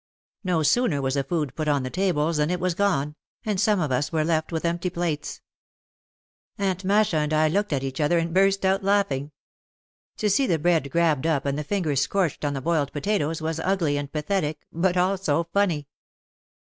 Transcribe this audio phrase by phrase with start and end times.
[0.43, 3.15] No sooner was the food put on the tables than it was gone,
[3.45, 5.41] and some of us were left with empty plates.
[6.57, 9.31] Aunt Masha and I looked at each other and burst out laughing.
[10.17, 13.59] To see the bread grabbed up and the fingers scorched on the boiled potatoes was
[13.59, 15.87] ugly and pathetic but also funny.